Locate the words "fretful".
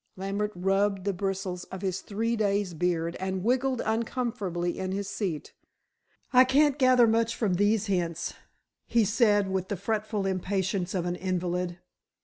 9.77-10.25